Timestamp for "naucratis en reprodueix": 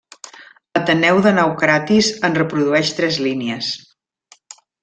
1.41-2.93